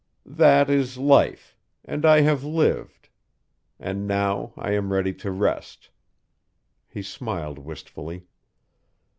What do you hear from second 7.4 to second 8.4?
wistfully.